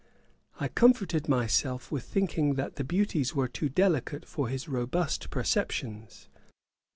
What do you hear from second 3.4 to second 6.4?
too delicate for his robust perceptions.